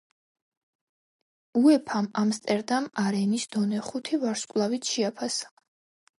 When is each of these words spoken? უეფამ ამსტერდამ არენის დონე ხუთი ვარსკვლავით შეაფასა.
უეფამ 1.61 2.07
ამსტერდამ 2.21 2.89
არენის 3.05 3.47
დონე 3.57 3.83
ხუთი 3.91 4.21
ვარსკვლავით 4.27 4.93
შეაფასა. 4.97 5.55